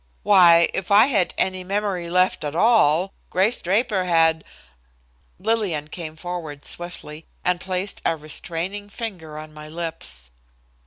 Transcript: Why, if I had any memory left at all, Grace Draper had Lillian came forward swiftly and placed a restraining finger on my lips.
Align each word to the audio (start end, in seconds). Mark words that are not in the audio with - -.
Why, 0.23 0.67
if 0.73 0.89
I 0.89 1.05
had 1.05 1.35
any 1.37 1.63
memory 1.63 2.09
left 2.09 2.43
at 2.43 2.55
all, 2.55 3.13
Grace 3.29 3.61
Draper 3.61 4.05
had 4.05 4.43
Lillian 5.37 5.89
came 5.89 6.15
forward 6.15 6.65
swiftly 6.65 7.27
and 7.45 7.59
placed 7.61 8.01
a 8.03 8.17
restraining 8.17 8.89
finger 8.89 9.37
on 9.37 9.53
my 9.53 9.67
lips. 9.69 10.31